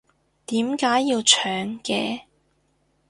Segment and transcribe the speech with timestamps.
[0.47, 2.21] 點解要搶嘅？